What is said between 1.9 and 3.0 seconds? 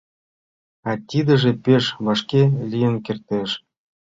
вашке лийын